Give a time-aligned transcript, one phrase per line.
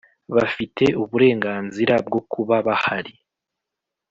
[0.35, 3.13] bafite uburenganzira bwo kuba bahari